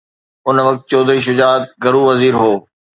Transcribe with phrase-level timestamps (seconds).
[0.47, 2.53] ان وقت چوڌري شجاعت گهرو وزير هو.